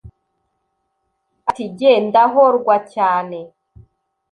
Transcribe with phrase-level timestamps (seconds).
[1.49, 3.39] Ati jye ndahorwacyane